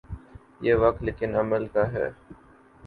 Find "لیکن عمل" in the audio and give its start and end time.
1.03-1.67